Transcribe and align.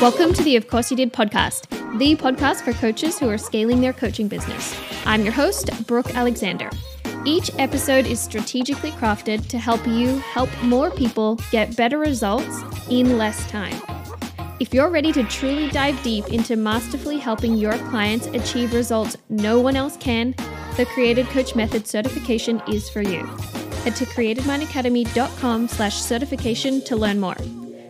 Welcome 0.00 0.34
to 0.34 0.42
the 0.44 0.54
Of 0.54 0.68
Course 0.68 0.92
You 0.92 0.96
Did 0.96 1.12
podcast, 1.12 1.68
the 1.98 2.14
podcast 2.14 2.62
for 2.62 2.72
coaches 2.74 3.18
who 3.18 3.28
are 3.28 3.38
scaling 3.38 3.80
their 3.80 3.92
coaching 3.92 4.28
business. 4.28 4.78
I'm 5.04 5.24
your 5.24 5.32
host, 5.32 5.70
Brooke 5.88 6.14
Alexander. 6.14 6.70
Each 7.24 7.50
episode 7.58 8.06
is 8.06 8.20
strategically 8.20 8.92
crafted 8.92 9.48
to 9.48 9.58
help 9.58 9.84
you 9.84 10.18
help 10.18 10.48
more 10.62 10.92
people 10.92 11.40
get 11.50 11.76
better 11.76 11.98
results 11.98 12.62
in 12.88 13.18
less 13.18 13.50
time. 13.50 13.74
If 14.60 14.72
you're 14.72 14.90
ready 14.90 15.12
to 15.12 15.24
truly 15.24 15.70
dive 15.70 16.00
deep 16.04 16.28
into 16.28 16.54
masterfully 16.54 17.18
helping 17.18 17.56
your 17.56 17.76
clients 17.88 18.26
achieve 18.28 18.74
results 18.74 19.16
no 19.28 19.58
one 19.58 19.74
else 19.74 19.96
can, 19.96 20.36
the 20.76 20.86
Created 20.94 21.26
Coach 21.30 21.56
Method 21.56 21.88
certification 21.88 22.62
is 22.68 22.88
for 22.88 23.02
you. 23.02 23.28
Head 23.86 23.94
to 23.94 24.06
createdmindacademy.com 24.06 25.68
slash 25.68 25.94
certification 25.94 26.80
to 26.86 26.96
learn 26.96 27.20
more. 27.20 27.36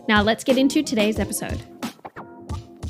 Now 0.07 0.21
let's 0.21 0.43
get 0.43 0.55
into 0.55 0.83
today's 0.83 1.17
episode. 1.17 1.59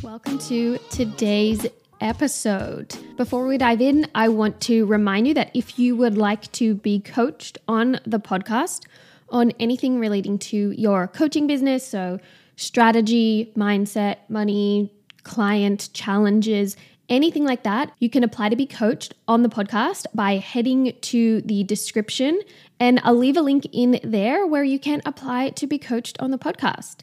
Welcome 0.04 0.38
to 0.40 0.78
today's 0.90 1.66
episode. 2.02 2.98
Before 3.16 3.48
we 3.48 3.58
dive 3.58 3.80
in, 3.80 4.08
I 4.14 4.28
want 4.28 4.60
to 4.64 4.86
remind 4.88 5.26
you 5.26 5.34
that 5.36 5.52
if 5.54 5.80
you 5.80 5.96
would 5.96 6.18
like 6.18 6.52
to 6.52 6.76
be 6.76 7.00
coached 7.00 7.58
on 7.66 8.02
the 8.06 8.20
podcast 8.20 8.82
on 9.30 9.52
anything 9.58 10.02
relating 10.02 10.38
to 10.40 10.72
your 10.72 11.08
coaching 11.08 11.48
business, 11.48 11.88
so 11.88 12.20
strategy, 12.58 13.54
mindset, 13.56 14.18
money, 14.28 14.92
client 15.24 15.88
challenges, 15.94 16.76
anything 17.10 17.46
like 17.46 17.64
that, 17.64 17.92
you 18.00 18.10
can 18.10 18.24
apply 18.24 18.50
to 18.50 18.56
be 18.56 18.66
coached 18.66 19.14
on 19.28 19.44
the 19.44 19.50
podcast 19.50 20.06
by 20.14 20.38
heading 20.38 20.94
to 21.02 21.42
the 21.42 21.64
description 21.64 22.42
and 22.80 23.00
I'll 23.04 23.16
leave 23.16 23.38
a 23.38 23.42
link 23.42 23.68
in 23.72 24.00
there 24.04 24.46
where 24.46 24.64
you 24.64 24.80
can 24.80 25.02
apply 25.06 25.50
to 25.52 25.68
be 25.68 25.78
coached 25.78 26.20
on 26.20 26.32
the 26.32 26.38
podcast. 26.38 26.98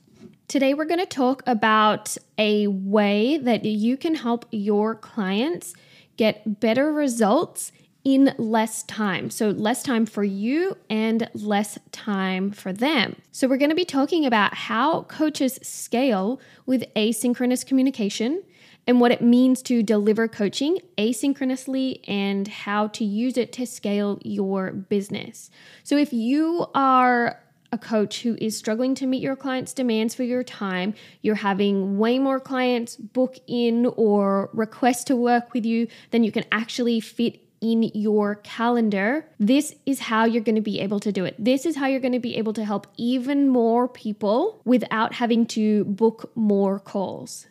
Today, 0.47 0.75
we're 0.75 0.85
going 0.85 1.01
to 1.01 1.07
talk 1.07 1.43
about 1.47 2.17
a 2.39 2.67
way 2.69 3.39
that 3.39 3.65
you 3.65 3.97
can 3.97 4.15
help 4.15 4.47
your 4.51 4.95
clients 4.95 5.75
get 6.17 6.61
better 6.61 6.93
results 6.93 7.73
in 8.05 8.35
less 8.37 8.83
time. 8.83 9.31
So, 9.31 9.49
less 9.49 9.83
time 9.83 10.05
for 10.05 10.23
you 10.23 10.77
and 10.91 11.29
less 11.35 11.79
time 11.91 12.51
for 12.51 12.73
them. 12.73 13.17
So, 13.33 13.49
we're 13.49 13.57
going 13.57 13.71
to 13.71 13.75
be 13.75 13.87
talking 13.87 14.27
about 14.27 14.55
how 14.55 15.05
coaches 15.05 15.59
scale 15.63 16.41
with 16.67 16.85
asynchronous 16.95 17.67
communication 17.67 18.43
and 18.87 19.01
what 19.01 19.13
it 19.13 19.23
means 19.23 19.63
to 19.63 19.83
deliver 19.83 20.29
coaching 20.29 20.79
asynchronously 20.99 22.01
and 22.09 22.49
how 22.49 22.89
to 22.89 23.05
use 23.05 23.37
it 23.37 23.53
to 23.55 23.67
scale 23.67 24.19
your 24.23 24.73
business. 24.73 25.51
So, 25.83 25.97
if 25.97 26.13
you 26.13 26.67
are 26.75 27.41
a 27.73 27.79
coach 27.79 28.23
who 28.23 28.37
is 28.41 28.57
struggling 28.57 28.95
to 28.95 29.07
meet 29.07 29.21
your 29.21 29.35
clients' 29.35 29.73
demands 29.73 30.15
for 30.15 30.23
your 30.23 30.45
time, 30.45 30.95
you're 31.23 31.35
having 31.35 31.99
way 31.99 32.19
more 32.19 32.39
clients 32.39 32.97
book 32.97 33.37
in 33.49 33.87
or 33.97 34.49
request 34.53 35.09
to 35.09 35.17
work 35.17 35.53
with 35.53 35.67
you 35.67 35.89
than 36.11 36.23
you 36.23 36.31
can 36.31 36.45
actually 36.53 37.01
fit 37.01 37.41
in 37.61 37.83
your 37.95 38.35
calendar, 38.37 39.27
this 39.41 39.75
is 39.87 39.99
how 39.99 40.27
you're 40.27 40.43
going 40.43 40.55
to 40.55 40.61
be 40.61 40.81
able 40.81 41.01
to 41.01 41.11
do 41.11 41.25
it. 41.25 41.35
This 41.39 41.65
is 41.65 41.77
how 41.77 41.87
you're 41.87 42.01
going 42.01 42.13
to 42.13 42.19
be 42.19 42.37
able 42.37 42.53
to 42.53 42.65
help 42.65 42.87
even 42.99 43.49
more 43.49 43.89
people 43.89 44.61
without 44.67 45.15
having 45.15 45.47
to 45.47 45.85
book 45.87 46.31
more 46.35 46.79
calls. 46.79 47.47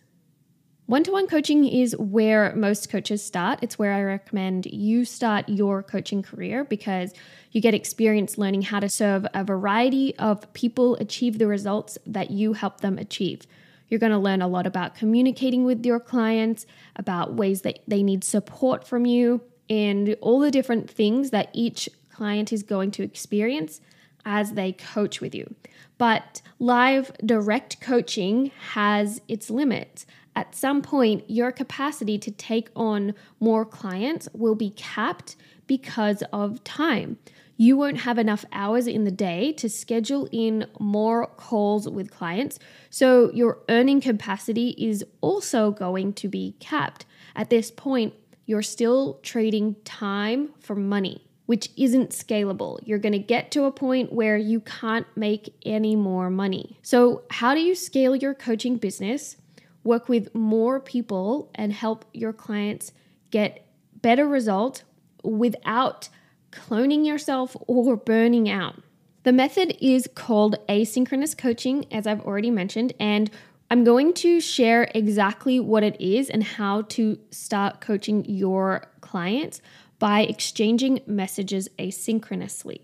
One 0.86 1.04
to 1.06 1.12
one 1.14 1.28
coaching 1.28 1.66
is 1.66 1.96
where 1.98 2.54
most 2.58 2.90
coaches 2.90 3.24
start. 3.24 3.60
It's 3.62 3.80
where 3.80 3.94
I 3.94 4.04
recommend 4.04 4.66
you 4.66 5.06
start 5.06 5.48
your 5.48 5.82
coaching 5.82 6.22
career 6.22 6.66
because 6.66 7.14
you 7.52 7.62
get 7.62 7.74
experience 7.74 8.38
learning 8.38 8.64
how 8.64 8.82
to 8.82 8.90
serve 8.90 9.26
a 9.34 9.46
variety 9.46 10.14
of 10.18 10.52
people 10.52 10.96
achieve 10.98 11.40
the 11.40 11.48
results 11.48 11.98
that 12.06 12.32
you 12.32 12.52
help 12.52 12.82
them 12.82 12.98
achieve. 12.98 13.48
You're 13.88 14.00
going 14.02 14.12
to 14.12 14.18
learn 14.18 14.42
a 14.42 14.48
lot 14.50 14.68
about 14.68 14.94
communicating 14.94 15.64
with 15.64 15.86
your 15.86 16.02
clients, 16.02 16.66
about 16.98 17.34
ways 17.34 17.62
that 17.62 17.80
they 17.88 18.04
need 18.04 18.26
support 18.26 18.86
from 18.86 19.06
you, 19.06 19.40
and 19.70 20.18
all 20.20 20.42
the 20.42 20.52
different 20.52 20.92
things 20.92 21.30
that 21.30 21.50
each 21.54 21.88
client 22.12 22.52
is 22.52 22.62
going 22.62 22.92
to 22.92 23.04
experience 23.04 23.80
as 24.26 24.54
they 24.54 24.74
coach 24.74 25.22
with 25.22 25.34
you. 25.34 25.56
But 25.98 26.42
live 26.60 27.12
direct 27.26 27.80
coaching 27.80 28.52
has 28.72 29.22
its 29.30 29.50
limits 29.50 30.06
at 30.36 30.56
some 30.56 30.82
point, 30.82 31.30
your 31.30 31.52
capacity 31.52 32.18
to 32.18 32.32
take 32.32 32.70
on 32.76 33.14
more 33.40 33.66
clients 33.66 34.28
will 34.34 34.56
be 34.56 34.72
capped 34.72 35.36
because 35.68 36.24
of 36.34 36.64
time. 36.64 37.18
You 37.56 37.78
won't 37.78 38.00
have 38.00 38.18
enough 38.18 38.46
hours 38.52 38.88
in 38.88 39.04
the 39.04 39.12
day 39.12 39.54
to 39.54 39.70
schedule 39.70 40.28
in 40.32 40.66
more 40.80 41.28
calls 41.28 41.88
with 41.88 42.10
clients. 42.10 42.58
So, 42.90 43.32
your 43.32 43.60
earning 43.70 44.02
capacity 44.02 44.70
is 44.70 45.06
also 45.22 45.72
going 45.72 46.14
to 46.14 46.28
be 46.28 46.56
capped. 46.60 47.06
At 47.36 47.52
this 47.52 47.70
point, 47.70 48.14
you're 48.46 48.64
still 48.64 49.20
trading 49.22 49.76
time 49.86 50.50
for 50.60 50.76
money, 50.76 51.28
which 51.46 51.70
isn't 51.78 52.10
scalable. 52.10 52.80
You're 52.84 53.00
going 53.00 53.14
to 53.14 53.20
get 53.20 53.52
to 53.52 53.66
a 53.66 53.72
point 53.72 54.12
where 54.12 54.36
you 54.36 54.60
can't 54.60 55.08
make 55.16 55.54
any 55.64 55.96
more 55.96 56.32
money. 56.32 56.80
So, 56.82 57.22
how 57.30 57.54
do 57.54 57.62
you 57.62 57.76
scale 57.76 58.16
your 58.16 58.34
coaching 58.34 58.78
business? 58.78 59.38
Work 59.84 60.08
with 60.08 60.34
more 60.34 60.80
people 60.80 61.52
and 61.56 61.74
help 61.74 62.06
your 62.14 62.34
clients 62.34 62.92
get 63.32 63.66
better 64.02 64.28
results 64.28 64.84
without 65.24 66.10
cloning 66.52 67.06
yourself 67.06 67.56
or 67.68 67.96
burning 67.96 68.50
out. 68.50 68.82
The 69.24 69.32
method 69.32 69.78
is 69.82 70.08
called 70.14 70.56
asynchronous 70.68 71.38
coaching, 71.38 71.86
as 71.92 72.06
I've 72.06 72.22
already 72.22 72.52
mentioned, 72.52 72.94
and 73.00 73.32
I'm 73.72 73.84
going 73.84 74.14
to 74.16 74.40
share 74.40 74.92
exactly 74.94 75.60
what 75.60 75.84
it 75.84 76.00
is 76.00 76.30
and 76.30 76.44
how 76.44 76.84
to 76.84 77.18
start 77.32 77.82
coaching 77.82 78.26
your 78.26 78.86
clients 79.02 79.62
by 79.98 80.22
exchanging 80.22 81.00
messages 81.08 81.70
asynchronously. 81.80 82.82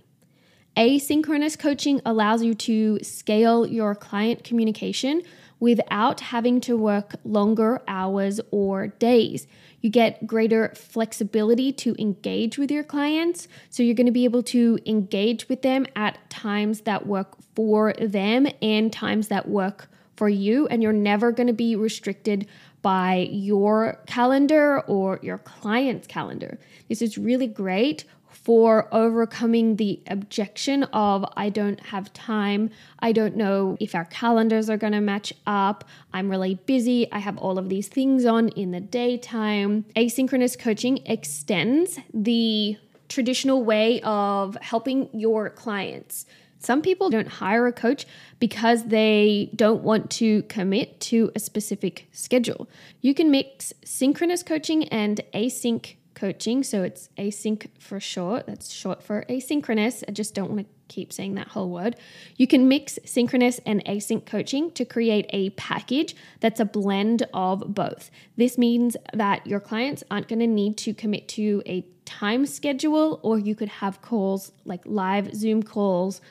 Asynchronous 0.78 1.60
coaching 1.60 2.00
allows 2.06 2.42
you 2.42 2.54
to 2.54 3.04
scale 3.04 3.68
your 3.68 3.94
client 3.94 4.44
communication 4.46 5.22
without 5.60 6.20
having 6.20 6.62
to 6.62 6.78
work 6.78 7.16
longer 7.24 7.82
hours 7.88 8.40
or 8.52 8.88
days. 8.88 9.48
You 9.82 9.90
get 9.90 10.28
greater 10.28 10.74
flexibility 10.76 11.72
to 11.74 11.96
engage 12.00 12.58
with 12.58 12.72
your 12.72 12.84
clients. 12.84 13.48
So 13.70 13.84
you're 13.84 13.96
going 13.96 14.06
to 14.06 14.12
be 14.12 14.26
able 14.26 14.44
to 14.44 14.80
engage 14.86 15.48
with 15.48 15.62
them 15.62 15.86
at 15.96 16.30
times 16.30 16.82
that 16.82 17.06
work 17.06 17.38
for 17.56 17.94
them 17.94 18.48
and 18.62 18.92
times 18.92 19.30
that 19.30 19.48
work 19.48 19.90
for 20.16 20.30
you. 20.30 20.68
And 20.68 20.84
you're 20.84 20.92
never 20.92 21.32
going 21.32 21.48
to 21.48 21.54
be 21.54 21.76
restricted 21.76 22.48
by 22.82 23.28
your 23.32 24.02
calendar 24.06 24.82
or 24.82 25.20
your 25.22 25.38
client's 25.40 26.08
calendar. 26.08 26.58
This 26.88 27.02
is 27.02 27.18
really 27.18 27.48
great 27.48 28.06
for 28.50 28.92
overcoming 28.92 29.76
the 29.76 30.02
objection 30.08 30.82
of 30.86 31.24
I 31.38 31.50
don't 31.50 31.80
have 31.82 32.12
time, 32.14 32.72
I 32.98 33.12
don't 33.12 33.36
know 33.36 33.78
if 33.80 33.94
our 33.94 34.06
calendars 34.06 34.72
are 34.72 34.78
going 34.78 34.94
to 34.94 35.02
match 35.02 35.32
up, 35.46 35.84
I'm 36.14 36.32
really 36.32 36.56
busy, 36.56 37.12
I 37.12 37.20
have 37.20 37.38
all 37.38 37.60
of 37.60 37.70
these 37.70 37.90
things 37.90 38.26
on 38.26 38.50
in 38.50 38.72
the 38.72 38.80
daytime. 38.80 39.86
Asynchronous 39.96 40.58
coaching 40.58 40.98
extends 41.06 42.00
the 42.12 42.76
traditional 43.08 43.64
way 43.64 44.02
of 44.02 44.58
helping 44.64 45.10
your 45.14 45.52
clients. 45.52 46.26
Some 46.58 46.82
people 46.82 47.12
don't 47.12 47.28
hire 47.28 47.68
a 47.68 47.72
coach 47.72 48.08
because 48.40 48.86
they 48.86 49.52
don't 49.56 49.84
want 49.84 50.10
to 50.10 50.42
commit 50.44 51.00
to 51.02 51.32
a 51.36 51.40
specific 51.40 52.08
schedule. 52.14 52.68
You 53.02 53.14
can 53.14 53.30
mix 53.30 53.74
synchronous 53.86 54.42
coaching 54.42 54.88
and 54.88 55.22
async 55.36 55.98
coaching. 56.20 56.64
So 56.64 56.84
it's 56.84 57.10
async 57.18 57.68
for 57.80 58.00
short. 58.00 58.46
That's 58.48 58.72
short 58.72 59.02
for 59.02 59.26
asynchronous. 59.30 60.04
I 60.08 60.12
just 60.12 60.36
don't 60.36 60.50
want 60.52 60.62
to 60.62 60.74
keep 60.88 61.14
saying 61.14 61.36
that 61.36 61.50
whole 61.50 61.70
word. 61.70 61.96
You 62.36 62.48
can 62.48 62.68
mix 62.68 63.00
synchronous 63.06 63.60
and 63.66 63.84
async 63.86 64.26
coaching 64.26 64.72
to 64.72 64.86
create 64.86 65.28
a 65.30 65.52
package 65.52 66.16
that's 66.40 66.60
a 66.60 66.66
blend 66.66 67.24
of 67.34 67.74
both. 67.74 68.12
This 68.38 68.58
means 68.58 68.98
that 69.14 69.46
your 69.48 69.60
clients 69.60 70.04
aren't 70.12 70.28
going 70.28 70.40
to 70.40 70.48
need 70.48 70.78
to 70.80 70.94
commit 70.94 71.28
to 71.30 71.62
a 71.66 71.86
time 72.06 72.46
schedule, 72.46 73.20
or 73.22 73.38
you 73.38 73.56
could 73.56 73.70
have 73.70 74.02
calls 74.02 74.52
like 74.66 74.82
live 74.86 75.34
Zoom 75.36 75.62
calls 75.62 76.22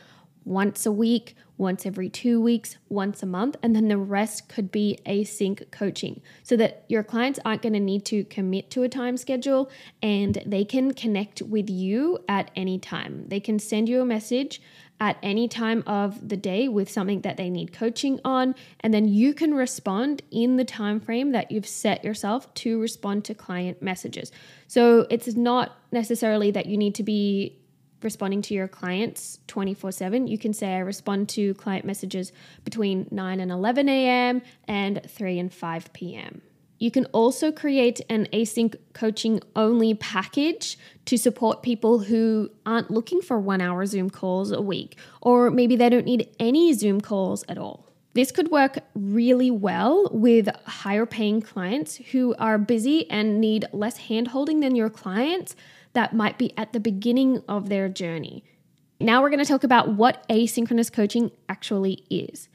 once 0.45 0.87
a 0.87 0.93
week, 0.93 1.37
once 1.59 1.85
every 1.85 2.09
two 2.09 2.41
weeks, 2.41 2.79
once 2.89 3.23
a 3.23 3.27
month, 3.27 3.57
and 3.63 3.75
then 3.77 3.89
the 3.89 3.99
rest 3.99 4.49
could 4.49 4.71
be 4.71 4.99
async 5.05 5.71
coaching 5.71 6.23
so 6.43 6.57
that 6.57 6.85
your 6.89 7.03
clients 7.03 7.41
aren't 7.45 7.63
going 7.63 7.73
to 7.73 7.81
need 7.81 8.05
to 8.05 8.25
commit 8.25 8.71
to 8.71 8.85
a 8.85 8.89
time 8.89 9.17
schedule 9.17 9.69
and 10.03 10.41
they 10.47 10.65
can 10.65 10.95
connect 10.95 11.43
with 11.43 11.69
you 11.69 12.19
at 12.29 12.51
any 12.55 12.79
time. 12.79 13.25
They 13.29 13.41
can 13.41 13.59
send 13.59 13.89
you 13.89 14.01
a 14.01 14.07
message 14.07 14.63
at 15.01 15.17
any 15.23 15.47
time 15.47 15.83
of 15.87 16.29
the 16.29 16.37
day 16.37 16.69
with 16.69 16.91
something 16.91 17.21
that 17.21 17.37
they 17.37 17.49
need 17.49 17.73
coaching 17.73 18.21
on 18.25 18.55
and 18.81 18.93
then 18.93 19.07
you 19.07 19.33
can 19.33 19.55
respond 19.55 20.23
in 20.31 20.57
the 20.57 20.65
time 20.65 20.99
frame 20.99 21.33
that 21.33 21.51
you've 21.53 21.67
set 21.67 22.05
yourself 22.05 22.53
to 22.55 22.81
respond 22.81 23.25
to 23.25 23.35
client 23.35 23.81
messages. 23.81 24.33
So 24.67 25.07
it's 25.09 25.35
not 25.35 25.79
necessarily 25.93 26.51
that 26.51 26.67
you 26.67 26.77
need 26.77 26.95
to 26.97 27.03
be 27.03 27.58
responding 28.03 28.43
to 28.43 28.55
your 28.55 28.69
clients 28.69 29.41
24 29.47 29.93
7. 29.93 30.27
You 30.27 30.39
can 30.39 30.53
say, 30.53 30.75
I 30.75 30.79
respond 30.79 31.29
to 31.31 31.55
client 31.55 31.85
messages 31.85 32.33
between 32.65 33.09
9 33.11 33.41
and 33.41 33.51
11 33.51 33.89
a.m. 33.89 34.43
and 34.67 35.01
3 35.09 35.39
and 35.39 35.53
5 35.53 35.93
p.m. 35.93 36.43
You 36.79 36.93
can 36.93 37.07
also 37.07 37.51
create 37.51 38.01
an 38.09 38.29
async 38.33 38.77
coaching 38.93 39.41
only 39.57 39.95
package 39.95 40.79
to 41.07 41.17
support 41.17 41.63
people 41.63 41.99
who 41.99 42.51
aren't 42.65 42.91
looking 42.91 43.21
for 43.21 43.39
one 43.39 43.61
hour 43.61 43.85
Zoom 43.85 44.11
calls 44.11 44.53
a 44.53 44.63
week, 44.63 44.97
or 45.21 45.51
maybe 45.51 45.75
they 45.75 45.89
don't 45.89 46.07
need 46.07 46.29
any 46.39 46.73
Zoom 46.73 47.01
calls 47.01 47.45
at 47.49 47.59
all. 47.59 47.89
This 48.15 48.33
could 48.33 48.51
work 48.51 48.79
really 48.95 49.51
well 49.51 50.09
with 50.13 50.49
higher 50.67 51.07
paying 51.07 51.41
clients 51.41 51.97
who 51.97 52.35
are 52.39 52.59
busy 52.59 53.09
and 53.11 53.41
need 53.41 53.67
less 53.73 53.97
hand 53.97 54.29
holding 54.29 54.61
than 54.61 54.75
your 54.75 54.91
clients 54.91 55.55
that 55.93 56.15
might 56.15 56.39
be 56.39 56.57
at 56.57 56.73
the 56.73 56.81
beginning 56.81 57.43
of 57.49 57.69
their 57.69 57.89
journey. 57.89 58.45
Now 59.01 59.23
we're 59.23 59.31
going 59.31 59.39
to 59.39 59.45
talk 59.45 59.65
about 59.65 59.95
what 59.95 60.29
asynchronous 60.29 60.93
coaching 60.93 61.31
actually 61.49 62.05
is. 62.11 62.49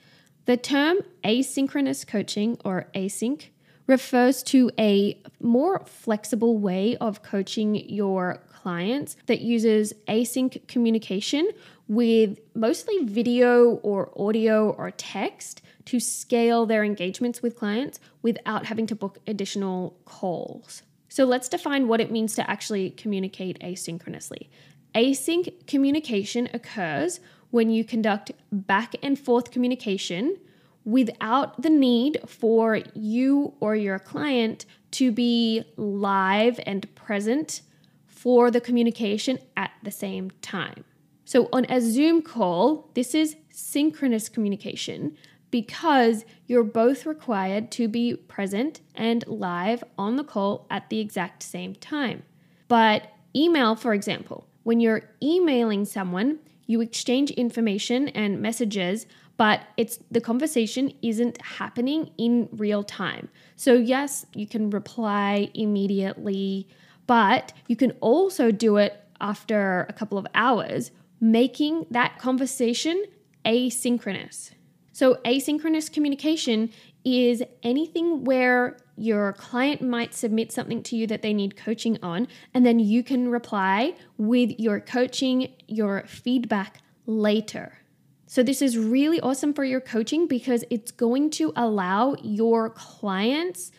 The 0.45 0.57
term 0.57 0.97
asynchronous 1.24 2.06
coaching 2.06 2.57
or 2.65 2.89
async 2.94 3.45
refers 3.88 4.44
to 4.44 4.71
a 4.77 5.21
more 5.39 5.83
flexible 5.85 6.57
way 6.57 6.97
of 6.97 7.24
coaching 7.24 7.75
your 7.75 8.44
clients 8.50 9.18
that 9.25 9.41
uses 9.41 9.94
async 10.07 10.68
communication 10.68 11.50
with 11.88 12.39
mostly 12.56 13.03
video 13.03 13.75
or 13.83 14.12
audio 14.18 14.71
or 14.71 14.91
text 14.91 15.62
to 15.86 16.00
scale 16.00 16.65
their 16.65 16.83
engagements 16.83 17.41
with 17.41 17.57
clients 17.57 18.00
without 18.21 18.65
having 18.65 18.88
to 18.88 18.95
book 18.95 19.19
additional 19.27 19.97
calls. 20.06 20.83
So 21.13 21.25
let's 21.25 21.48
define 21.48 21.88
what 21.88 22.01
it 22.01 22.10
means 22.10 22.33
to 22.38 22.50
actually 22.50 22.89
communicate 22.89 23.60
asynchronously. 23.60 24.48
Async 24.95 25.68
communication 25.68 26.50
occurs 26.56 27.19
when 27.51 27.69
you 27.69 27.83
conduct 27.83 28.31
back 28.51 28.95
and 29.04 29.19
forth 29.19 29.51
communication 29.51 30.38
without 30.86 31.62
the 31.62 31.69
need 31.69 32.19
for 32.25 32.80
you 32.95 33.54
or 33.60 33.75
your 33.75 34.00
client 34.00 34.65
to 34.94 35.12
be 35.12 35.63
live 35.77 36.60
and 36.65 36.95
present 36.95 37.62
for 38.07 38.50
the 38.50 38.60
communication 38.60 39.38
at 39.56 39.69
the 39.83 39.92
same 39.92 40.31
time. 40.42 40.83
So, 41.25 41.48
on 41.54 41.68
a 41.69 41.80
Zoom 41.80 42.24
call, 42.24 42.89
this 42.95 43.13
is 43.13 43.36
synchronous 43.51 44.30
communication 44.30 45.15
because 45.53 46.25
you're 46.47 46.63
both 46.63 47.05
required 47.05 47.69
to 47.69 47.88
be 47.88 48.15
present 48.15 48.81
and 48.95 49.23
live 49.27 49.83
on 50.00 50.15
the 50.15 50.23
call 50.23 50.65
at 50.71 50.89
the 50.89 51.00
exact 51.00 51.44
same 51.44 51.75
time. 51.75 52.23
But 52.67 53.11
email, 53.35 53.75
for 53.75 53.94
example, 53.94 54.47
when 54.63 54.79
you're 54.79 55.03
emailing 55.21 55.85
someone, 55.85 56.39
you 56.65 56.81
exchange 56.81 57.29
information 57.31 58.07
and 58.09 58.41
messages 58.41 59.05
but 59.35 59.61
it's 59.77 59.97
the 60.11 60.21
conversation 60.21 60.94
isn't 61.01 61.41
happening 61.41 62.11
in 62.19 62.47
real 62.51 62.83
time. 62.83 63.29
So 63.55 63.73
yes, 63.73 64.27
you 64.35 64.45
can 64.45 64.69
reply 64.69 65.50
immediately, 65.55 66.67
but 67.07 67.51
you 67.67 67.75
can 67.75 67.91
also 68.00 68.51
do 68.51 68.77
it 68.77 69.03
after 69.19 69.88
a 69.89 69.94
couple 69.94 70.19
of 70.19 70.27
hours, 70.35 70.91
making 71.19 71.88
that 71.89 72.19
conversation 72.19 73.03
asynchronous. 73.44 74.51
So 74.93 75.15
asynchronous 75.25 75.91
communication 75.91 76.71
is 77.03 77.43
anything 77.63 78.23
where 78.23 78.77
your 78.95 79.33
client 79.33 79.81
might 79.81 80.13
submit 80.13 80.51
something 80.51 80.83
to 80.83 80.95
you 80.95 81.07
that 81.07 81.23
they 81.23 81.33
need 81.33 81.57
coaching 81.57 81.97
on, 82.03 82.27
and 82.53 82.65
then 82.65 82.79
you 82.79 83.03
can 83.03 83.29
reply 83.29 83.95
with 84.17 84.51
your 84.59 84.79
coaching, 84.79 85.51
your 85.67 86.05
feedback 86.07 86.77
later. 87.07 87.79
So, 88.27 88.41
this 88.41 88.61
is 88.61 88.77
really 88.77 89.19
awesome 89.19 89.53
for 89.53 89.63
your 89.63 89.81
coaching 89.81 90.27
because 90.27 90.63
it's 90.69 90.91
going 90.91 91.29
to 91.31 91.53
allow 91.55 92.15
your 92.21 92.69
clients 92.69 93.71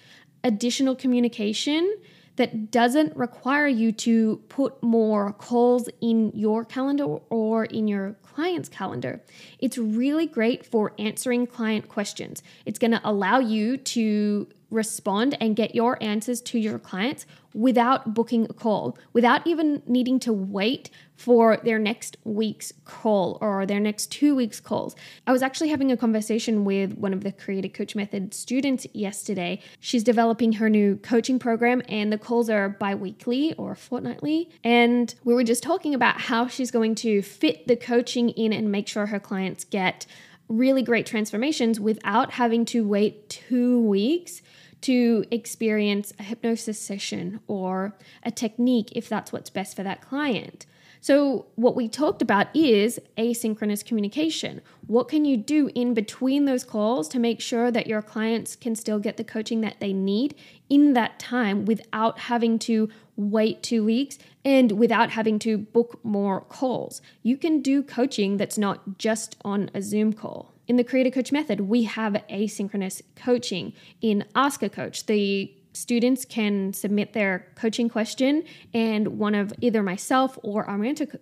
additional 0.45 0.95
communication 0.95 1.97
that 2.37 2.71
doesn't 2.71 3.17
require 3.17 3.67
you 3.67 3.93
to 3.93 4.43
put 4.49 4.83
more 4.83 5.33
calls 5.33 5.89
in 6.01 6.33
your 6.35 6.65
calendar 6.65 7.05
or 7.05 7.65
in 7.65 7.89
your 7.89 8.17
client's 8.35 8.69
calendar. 8.69 9.23
It's 9.59 9.79
really 9.79 10.27
great 10.27 10.67
for 10.67 10.93
answering 10.99 11.47
client 11.47 11.89
questions. 11.89 12.43
It's 12.67 12.79
going 12.79 12.91
to 12.91 13.01
allow 13.05 13.39
you 13.39 13.77
to 13.77 14.49
respond 14.71 15.37
and 15.41 15.55
get 15.55 15.75
your 15.75 16.03
answers 16.03 16.41
to 16.43 16.59
your 16.59 16.81
clients 16.81 17.27
without 17.55 18.13
booking 18.13 18.47
a 18.51 18.53
call, 18.53 18.99
without 19.13 19.47
even 19.47 19.83
needing 19.87 20.19
to 20.19 20.33
wait 20.33 20.91
for 21.17 21.59
their 21.59 21.79
next 21.79 22.17
week's 22.25 22.73
call 22.85 23.39
or 23.41 23.67
their 23.67 23.81
next 23.81 24.11
two 24.11 24.35
weeks' 24.35 24.61
calls. 24.61 24.97
I 25.27 25.33
was 25.33 25.43
actually 25.43 25.69
having 25.69 25.93
a 25.93 25.97
conversation 25.97 26.65
with 26.65 26.97
one 26.99 27.13
of 27.13 27.23
the 27.23 27.33
Created 27.33 27.71
Coach 27.71 27.95
Method 27.95 28.35
students 28.35 28.87
yesterday. 28.93 29.61
She's 29.81 30.03
developing 30.03 30.55
her 30.55 30.69
new 30.69 30.97
coaching 30.97 31.39
program, 31.39 31.83
and 31.89 32.13
the 32.13 32.19
calls 32.19 32.51
are 32.51 32.69
bi 32.69 32.95
weekly 32.95 33.55
or 33.55 33.75
fortnightly. 33.75 34.51
And 34.63 35.15
we 35.25 35.35
were 35.35 35.45
just 35.45 35.63
talking 35.63 35.95
about 35.95 36.21
how 36.23 36.47
she's 36.49 36.71
going 36.71 36.95
to 36.97 37.23
fit 37.23 37.69
the 37.69 37.77
coaching 37.77 38.31
in 38.31 38.53
and 38.53 38.71
make 38.71 38.89
sure 38.89 39.07
her 39.07 39.21
clients 39.21 39.65
get 39.65 40.07
really 40.49 40.83
great 40.83 41.07
transformations 41.07 41.81
without 41.81 42.33
having 42.33 42.65
to 42.67 42.87
wait 42.87 43.31
two 43.31 43.81
weeks 43.81 44.43
to 44.83 45.25
experience 45.31 46.13
a 46.19 46.23
hypnosis 46.23 46.79
session 46.79 47.41
or 47.47 47.97
a 48.23 48.31
technique 48.31 48.91
if 48.93 49.09
that's 49.09 49.33
what's 49.33 49.49
best 49.49 49.75
for 49.75 49.83
that 49.83 50.03
client. 50.03 50.67
So, 51.05 51.45
what 51.57 51.77
we 51.77 51.87
talked 51.87 52.23
about 52.23 52.47
is 52.57 52.99
asynchronous 53.19 53.85
communication. 53.85 54.63
What 54.87 55.07
can 55.07 55.27
you 55.27 55.37
do 55.37 55.71
in 55.75 55.93
between 55.93 56.47
those 56.47 56.65
calls 56.65 57.09
to 57.09 57.19
make 57.19 57.43
sure 57.43 57.71
that 57.71 57.87
your 57.87 58.01
clients 58.01 58.57
can 58.57 58.75
still 58.75 58.99
get 58.99 59.19
the 59.19 59.23
coaching 59.23 59.61
that 59.61 59.81
they 59.81 59.93
need 59.93 60.35
in 60.71 60.95
that 60.95 61.19
time 61.19 61.67
without 61.67 62.21
having 62.21 62.59
to 62.61 62.89
wait 63.17 63.63
two 63.63 63.85
weeks 63.85 64.17
and 64.47 64.73
without 64.73 65.11
having 65.11 65.39
to 65.41 65.59
book 65.59 66.01
more 66.03 66.41
calls? 66.41 67.03
You 67.23 67.37
can 67.37 67.61
do 67.61 67.83
coaching 67.83 68.39
that's 68.39 68.57
not 68.57 68.97
just 68.97 69.37
on 69.45 69.71
a 69.75 69.83
Zoom 69.83 70.15
call. 70.15 70.55
In 70.67 70.77
the 70.77 70.85
Created 70.85 71.13
Coach 71.13 71.31
Method, 71.31 71.61
we 71.61 71.83
have 71.83 72.15
asynchronous 72.31 73.03
coaching. 73.15 73.75
In 74.01 74.25
Ask 74.35 74.63
a 74.63 74.71
Coach, 74.71 75.05
the 75.05 75.53
students 75.75 76.25
can 76.25 76.73
submit 76.73 77.13
their 77.13 77.47
coaching 77.57 77.89
question, 77.89 78.45
and 78.73 79.19
one 79.19 79.35
of 79.35 79.53
either 79.61 79.83
myself 79.83 80.39
or 80.43 80.65
our 80.65 80.79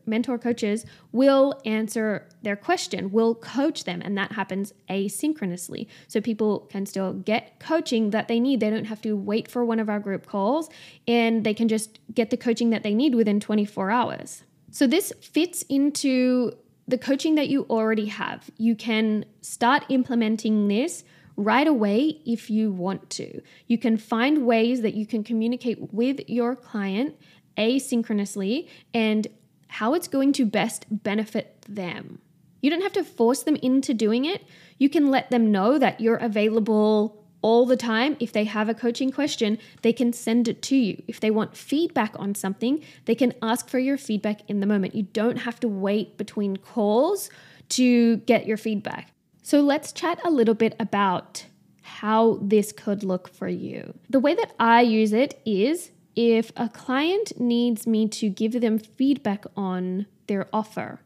mentor 0.06 0.38
coaches 0.38 0.84
will 1.10 1.60
answer 1.64 2.28
their 2.42 2.56
question. 2.56 3.10
We'll 3.10 3.34
coach 3.34 3.84
them, 3.84 4.02
and 4.04 4.16
that 4.18 4.32
happens 4.32 4.72
asynchronously. 4.88 5.86
So 6.06 6.20
people 6.20 6.60
can 6.70 6.86
still 6.86 7.14
get 7.14 7.58
coaching 7.58 8.10
that 8.10 8.28
they 8.28 8.38
need. 8.38 8.60
They 8.60 8.70
don't 8.70 8.84
have 8.84 9.02
to 9.02 9.16
wait 9.16 9.50
for 9.50 9.64
one 9.64 9.80
of 9.80 9.88
our 9.88 9.98
group 9.98 10.26
calls, 10.26 10.68
and 11.08 11.44
they 11.44 11.54
can 11.54 11.68
just 11.68 11.98
get 12.14 12.30
the 12.30 12.36
coaching 12.36 12.70
that 12.70 12.82
they 12.82 12.94
need 12.94 13.14
within 13.14 13.40
24 13.40 13.90
hours. 13.90 14.44
So 14.70 14.86
this 14.86 15.12
fits 15.20 15.62
into 15.68 16.52
the 16.88 16.98
coaching 16.98 17.36
that 17.36 17.48
you 17.48 17.64
already 17.70 18.06
have. 18.06 18.50
You 18.58 18.74
can 18.74 19.24
start 19.40 19.84
implementing 19.88 20.68
this 20.68 21.04
right 21.36 21.66
away 21.66 22.20
if 22.24 22.50
you 22.50 22.72
want 22.72 23.10
to. 23.10 23.40
You 23.66 23.78
can 23.78 23.96
find 23.96 24.46
ways 24.46 24.82
that 24.82 24.94
you 24.94 25.06
can 25.06 25.24
communicate 25.24 25.92
with 25.92 26.20
your 26.28 26.54
client 26.54 27.16
asynchronously 27.56 28.68
and 28.92 29.26
how 29.68 29.94
it's 29.94 30.08
going 30.08 30.32
to 30.34 30.46
best 30.46 30.86
benefit 30.90 31.64
them. 31.68 32.20
You 32.60 32.70
don't 32.70 32.82
have 32.82 32.92
to 32.92 33.04
force 33.04 33.42
them 33.42 33.56
into 33.56 33.94
doing 33.94 34.24
it. 34.24 34.44
You 34.78 34.88
can 34.88 35.10
let 35.10 35.30
them 35.30 35.50
know 35.50 35.78
that 35.78 36.00
you're 36.00 36.16
available 36.16 37.24
all 37.42 37.66
the 37.66 37.76
time. 37.76 38.16
If 38.20 38.32
they 38.32 38.44
have 38.44 38.68
a 38.68 38.74
coaching 38.74 39.10
question, 39.10 39.58
they 39.82 39.92
can 39.92 40.12
send 40.12 40.46
it 40.46 40.62
to 40.62 40.76
you. 40.76 41.02
If 41.08 41.20
they 41.20 41.30
want 41.30 41.56
feedback 41.56 42.14
on 42.16 42.34
something, 42.34 42.82
they 43.04 43.16
can 43.16 43.34
ask 43.42 43.68
for 43.68 43.80
your 43.80 43.98
feedback 43.98 44.48
in 44.48 44.60
the 44.60 44.66
moment. 44.66 44.94
You 44.94 45.02
don't 45.02 45.38
have 45.38 45.58
to 45.60 45.68
wait 45.68 46.16
between 46.16 46.56
calls 46.56 47.30
to 47.70 48.18
get 48.18 48.46
your 48.46 48.56
feedback. 48.56 49.11
So 49.42 49.60
let's 49.60 49.92
chat 49.92 50.20
a 50.24 50.30
little 50.30 50.54
bit 50.54 50.76
about 50.78 51.46
how 51.82 52.38
this 52.40 52.70
could 52.72 53.02
look 53.02 53.28
for 53.28 53.48
you. 53.48 53.94
The 54.08 54.20
way 54.20 54.34
that 54.34 54.54
I 54.58 54.82
use 54.82 55.12
it 55.12 55.40
is 55.44 55.90
if 56.14 56.52
a 56.56 56.68
client 56.68 57.40
needs 57.40 57.86
me 57.86 58.06
to 58.08 58.28
give 58.28 58.60
them 58.60 58.78
feedback 58.78 59.44
on 59.56 60.06
their 60.28 60.46
offer 60.52 61.00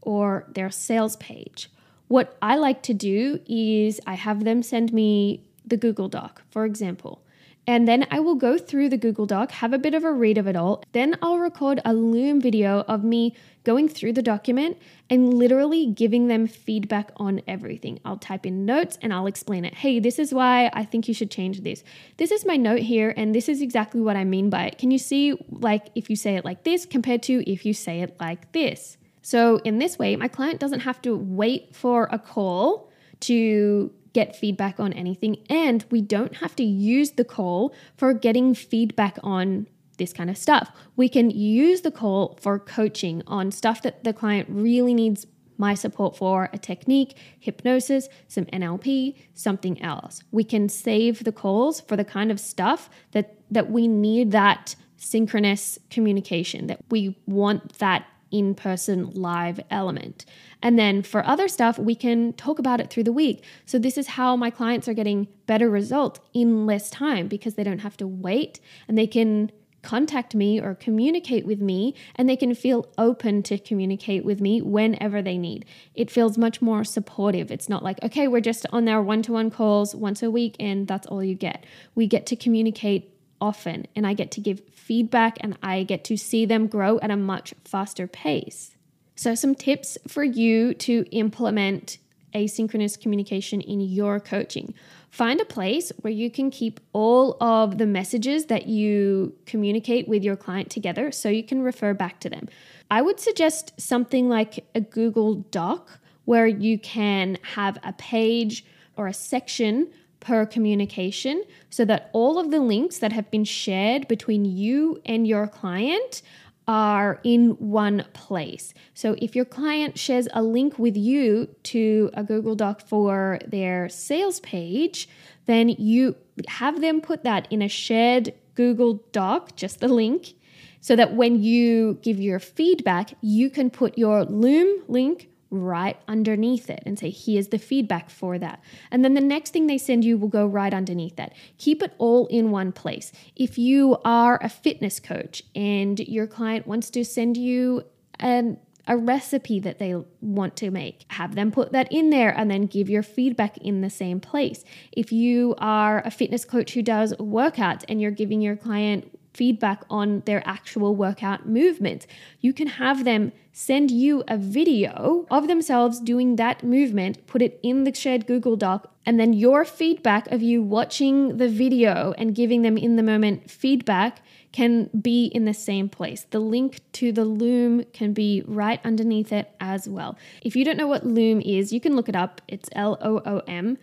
or 0.00 0.46
their 0.52 0.70
sales 0.70 1.16
page, 1.16 1.70
what 2.08 2.36
I 2.42 2.56
like 2.56 2.82
to 2.82 2.94
do 2.94 3.40
is 3.46 4.00
I 4.06 4.14
have 4.14 4.44
them 4.44 4.62
send 4.62 4.92
me 4.92 5.44
the 5.64 5.76
Google 5.76 6.08
Doc, 6.08 6.42
for 6.50 6.64
example. 6.64 7.22
And 7.66 7.88
then 7.88 8.06
I 8.10 8.20
will 8.20 8.36
go 8.36 8.58
through 8.58 8.90
the 8.90 8.96
Google 8.96 9.26
Doc, 9.26 9.50
have 9.50 9.72
a 9.72 9.78
bit 9.78 9.92
of 9.92 10.04
a 10.04 10.12
read 10.12 10.38
of 10.38 10.46
it 10.46 10.54
all. 10.54 10.84
Then 10.92 11.16
I'll 11.20 11.38
record 11.38 11.80
a 11.84 11.92
Loom 11.92 12.40
video 12.40 12.80
of 12.82 13.02
me 13.02 13.34
going 13.64 13.88
through 13.88 14.12
the 14.12 14.22
document 14.22 14.78
and 15.10 15.34
literally 15.34 15.86
giving 15.86 16.28
them 16.28 16.46
feedback 16.46 17.10
on 17.16 17.42
everything. 17.48 17.98
I'll 18.04 18.18
type 18.18 18.46
in 18.46 18.64
notes 18.64 18.96
and 19.02 19.12
I'll 19.12 19.26
explain 19.26 19.64
it. 19.64 19.74
Hey, 19.74 19.98
this 19.98 20.20
is 20.20 20.32
why 20.32 20.70
I 20.72 20.84
think 20.84 21.08
you 21.08 21.14
should 21.14 21.30
change 21.30 21.62
this. 21.62 21.82
This 22.18 22.30
is 22.30 22.46
my 22.46 22.56
note 22.56 22.82
here, 22.82 23.12
and 23.16 23.34
this 23.34 23.48
is 23.48 23.60
exactly 23.60 24.00
what 24.00 24.14
I 24.14 24.22
mean 24.22 24.48
by 24.48 24.66
it. 24.66 24.78
Can 24.78 24.92
you 24.92 24.98
see, 24.98 25.36
like, 25.50 25.88
if 25.96 26.08
you 26.08 26.14
say 26.14 26.36
it 26.36 26.44
like 26.44 26.62
this 26.62 26.86
compared 26.86 27.24
to 27.24 27.50
if 27.50 27.66
you 27.66 27.74
say 27.74 28.00
it 28.02 28.16
like 28.20 28.52
this? 28.52 28.96
So, 29.22 29.56
in 29.64 29.80
this 29.80 29.98
way, 29.98 30.14
my 30.14 30.28
client 30.28 30.60
doesn't 30.60 30.80
have 30.80 31.02
to 31.02 31.16
wait 31.16 31.74
for 31.74 32.08
a 32.12 32.18
call 32.20 32.92
to 33.20 33.90
get 34.16 34.34
feedback 34.34 34.80
on 34.80 34.94
anything, 34.94 35.36
and 35.50 35.84
we 35.90 36.00
don't 36.00 36.36
have 36.36 36.56
to 36.56 36.64
use 36.64 37.10
the 37.12 37.24
call 37.24 37.74
for 37.98 38.14
getting 38.14 38.54
feedback 38.54 39.18
on 39.22 39.66
this 39.98 40.14
kind 40.14 40.30
of 40.30 40.38
stuff. 40.38 40.70
We 40.96 41.10
can 41.10 41.28
use 41.28 41.82
the 41.82 41.90
call 41.90 42.38
for 42.40 42.58
coaching 42.58 43.22
on 43.26 43.52
stuff 43.52 43.82
that 43.82 44.04
the 44.04 44.14
client 44.14 44.48
really 44.50 44.94
needs 44.94 45.26
my 45.58 45.74
support 45.74 46.16
for 46.16 46.48
a 46.54 46.56
technique, 46.56 47.14
hypnosis, 47.38 48.08
some 48.26 48.46
NLP, 48.46 49.16
something 49.34 49.82
else. 49.82 50.22
We 50.30 50.44
can 50.44 50.70
save 50.70 51.24
the 51.24 51.32
calls 51.32 51.82
for 51.82 51.94
the 51.94 52.04
kind 52.04 52.30
of 52.30 52.40
stuff 52.40 52.88
that 53.12 53.34
that 53.50 53.70
we 53.70 53.86
need 53.86 54.30
that 54.32 54.76
synchronous 54.96 55.78
communication 55.90 56.68
that 56.68 56.80
we 56.90 57.18
want 57.26 57.78
that 57.80 58.06
in 58.30 58.54
person 58.54 59.10
live 59.10 59.60
element. 59.70 60.24
And 60.62 60.78
then 60.78 61.02
for 61.02 61.24
other 61.26 61.48
stuff, 61.48 61.78
we 61.78 61.94
can 61.94 62.32
talk 62.34 62.58
about 62.58 62.80
it 62.80 62.90
through 62.90 63.04
the 63.04 63.12
week. 63.12 63.44
So, 63.64 63.78
this 63.78 63.98
is 63.98 64.08
how 64.08 64.36
my 64.36 64.50
clients 64.50 64.88
are 64.88 64.94
getting 64.94 65.28
better 65.46 65.70
results 65.70 66.20
in 66.34 66.66
less 66.66 66.90
time 66.90 67.28
because 67.28 67.54
they 67.54 67.64
don't 67.64 67.80
have 67.80 67.96
to 67.98 68.06
wait 68.06 68.60
and 68.88 68.96
they 68.96 69.06
can 69.06 69.50
contact 69.86 70.34
me 70.34 70.60
or 70.60 70.74
communicate 70.74 71.46
with 71.46 71.60
me 71.60 71.94
and 72.16 72.28
they 72.28 72.36
can 72.36 72.54
feel 72.54 72.88
open 72.98 73.40
to 73.40 73.56
communicate 73.56 74.24
with 74.24 74.40
me 74.40 74.60
whenever 74.60 75.22
they 75.22 75.38
need. 75.38 75.64
It 75.94 76.10
feels 76.10 76.36
much 76.36 76.60
more 76.60 76.82
supportive. 76.82 77.52
It's 77.52 77.68
not 77.68 77.84
like, 77.84 78.02
okay, 78.02 78.26
we're 78.26 78.40
just 78.40 78.66
on 78.72 78.88
our 78.88 79.00
one 79.00 79.22
to 79.22 79.32
one 79.32 79.48
calls 79.48 79.94
once 79.94 80.24
a 80.24 80.30
week 80.30 80.56
and 80.58 80.88
that's 80.88 81.06
all 81.06 81.22
you 81.22 81.36
get. 81.36 81.64
We 81.94 82.08
get 82.08 82.26
to 82.26 82.36
communicate 82.36 83.15
often 83.40 83.86
and 83.94 84.06
I 84.06 84.14
get 84.14 84.30
to 84.32 84.40
give 84.40 84.62
feedback 84.72 85.36
and 85.40 85.56
I 85.62 85.82
get 85.82 86.04
to 86.04 86.16
see 86.16 86.44
them 86.44 86.66
grow 86.66 86.98
at 87.00 87.10
a 87.10 87.16
much 87.16 87.54
faster 87.64 88.06
pace. 88.06 88.76
So, 89.14 89.34
some 89.34 89.54
tips 89.54 89.96
for 90.06 90.22
you 90.22 90.74
to 90.74 91.06
implement 91.10 91.98
asynchronous 92.34 93.00
communication 93.00 93.60
in 93.60 93.80
your 93.80 94.20
coaching. 94.20 94.74
Find 95.10 95.40
a 95.40 95.46
place 95.46 95.90
where 96.02 96.12
you 96.12 96.30
can 96.30 96.50
keep 96.50 96.80
all 96.92 97.42
of 97.42 97.78
the 97.78 97.86
messages 97.86 98.46
that 98.46 98.66
you 98.66 99.34
communicate 99.46 100.06
with 100.06 100.22
your 100.22 100.36
client 100.36 100.68
together 100.70 101.10
so 101.10 101.30
you 101.30 101.42
can 101.42 101.62
refer 101.62 101.94
back 101.94 102.20
to 102.20 102.28
them. 102.28 102.48
I 102.90 103.00
would 103.00 103.18
suggest 103.18 103.72
something 103.80 104.28
like 104.28 104.66
a 104.74 104.80
Google 104.82 105.36
Doc 105.36 105.98
where 106.26 106.46
you 106.46 106.78
can 106.78 107.38
have 107.54 107.78
a 107.82 107.94
page 107.94 108.66
or 108.96 109.06
a 109.06 109.14
section 109.14 109.88
per 110.20 110.46
communication 110.46 111.42
so 111.70 111.84
that 111.84 112.10
all 112.12 112.38
of 112.38 112.50
the 112.50 112.60
links 112.60 112.98
that 112.98 113.12
have 113.12 113.30
been 113.30 113.44
shared 113.44 114.08
between 114.08 114.44
you 114.44 115.00
and 115.04 115.26
your 115.26 115.46
client 115.46 116.22
are 116.68 117.20
in 117.22 117.50
one 117.50 118.04
place. 118.12 118.74
So 118.94 119.14
if 119.18 119.36
your 119.36 119.44
client 119.44 119.98
shares 119.98 120.26
a 120.32 120.42
link 120.42 120.78
with 120.78 120.96
you 120.96 121.48
to 121.64 122.10
a 122.14 122.24
Google 122.24 122.56
Doc 122.56 122.80
for 122.80 123.38
their 123.46 123.88
sales 123.88 124.40
page, 124.40 125.08
then 125.46 125.68
you 125.68 126.16
have 126.48 126.80
them 126.80 127.00
put 127.00 127.22
that 127.22 127.46
in 127.50 127.62
a 127.62 127.68
shared 127.68 128.34
Google 128.56 129.04
Doc, 129.12 129.54
just 129.54 129.80
the 129.80 129.88
link, 129.88 130.34
so 130.80 130.96
that 130.96 131.14
when 131.14 131.42
you 131.42 131.98
give 132.02 132.20
your 132.20 132.40
feedback, 132.40 133.14
you 133.20 133.50
can 133.50 133.70
put 133.70 133.96
your 133.96 134.24
Loom 134.24 134.82
link 134.88 135.28
right 135.50 135.98
underneath 136.08 136.68
it 136.68 136.82
and 136.84 136.98
say, 136.98 137.10
here's 137.10 137.48
the 137.48 137.58
feedback 137.58 138.10
for 138.10 138.38
that. 138.38 138.62
And 138.90 139.04
then 139.04 139.14
the 139.14 139.20
next 139.20 139.52
thing 139.52 139.66
they 139.66 139.78
send 139.78 140.04
you 140.04 140.18
will 140.18 140.28
go 140.28 140.46
right 140.46 140.74
underneath 140.74 141.16
that. 141.16 141.34
Keep 141.58 141.82
it 141.82 141.94
all 141.98 142.26
in 142.26 142.50
one 142.50 142.72
place. 142.72 143.12
If 143.36 143.58
you 143.58 143.98
are 144.04 144.38
a 144.42 144.48
fitness 144.48 145.00
coach 145.00 145.42
and 145.54 145.98
your 146.00 146.26
client 146.26 146.66
wants 146.66 146.90
to 146.90 147.04
send 147.04 147.36
you 147.36 147.84
an 148.18 148.58
a 148.86 148.96
recipe 148.96 149.58
that 149.60 149.78
they 149.78 149.94
want 150.20 150.56
to 150.56 150.70
make. 150.70 151.04
Have 151.08 151.34
them 151.34 151.50
put 151.50 151.72
that 151.72 151.90
in 151.90 152.10
there 152.10 152.30
and 152.30 152.50
then 152.50 152.66
give 152.66 152.88
your 152.88 153.02
feedback 153.02 153.56
in 153.58 153.80
the 153.80 153.90
same 153.90 154.20
place. 154.20 154.64
If 154.92 155.10
you 155.12 155.54
are 155.58 156.02
a 156.04 156.10
fitness 156.10 156.44
coach 156.44 156.74
who 156.74 156.82
does 156.82 157.12
workouts 157.14 157.84
and 157.88 158.00
you're 158.00 158.12
giving 158.12 158.40
your 158.40 158.56
client 158.56 159.15
feedback 159.36 159.84
on 159.90 160.22
their 160.26 160.42
actual 160.46 160.94
workout 160.94 161.46
movements. 161.46 162.06
You 162.40 162.52
can 162.52 162.68
have 162.68 163.04
them 163.04 163.32
send 163.52 163.90
you 163.90 164.22
a 164.28 164.36
video 164.36 165.26
of 165.30 165.48
themselves 165.48 166.00
doing 166.00 166.36
that 166.36 166.62
movement, 166.62 167.26
put 167.26 167.42
it 167.42 167.60
in 167.62 167.84
the 167.84 167.94
shared 167.94 168.26
Google 168.26 168.56
Doc, 168.56 168.92
and 169.04 169.20
then 169.20 169.32
your 169.32 169.64
feedback 169.64 170.26
of 170.32 170.42
you 170.42 170.62
watching 170.62 171.36
the 171.36 171.48
video 171.48 172.12
and 172.18 172.34
giving 172.34 172.62
them 172.62 172.76
in 172.76 172.96
the 172.96 173.02
moment 173.02 173.50
feedback 173.50 174.20
can 174.52 174.90
be 175.00 175.26
in 175.26 175.44
the 175.44 175.54
same 175.54 175.88
place. 175.88 176.26
The 176.30 176.40
link 176.40 176.80
to 176.92 177.12
the 177.12 177.24
Loom 177.24 177.84
can 177.92 178.12
be 178.12 178.42
right 178.46 178.80
underneath 178.84 179.32
it 179.32 179.50
as 179.60 179.88
well. 179.88 180.16
If 180.42 180.56
you 180.56 180.64
don't 180.64 180.78
know 180.78 180.88
what 180.88 181.06
Loom 181.06 181.40
is, 181.40 181.72
you 181.72 181.80
can 181.80 181.94
look 181.94 182.08
it 182.08 182.16
up. 182.16 182.40
It's 182.48 182.68
L 182.72 182.98
O 183.00 183.20
O 183.24 183.42
M. 183.46 183.78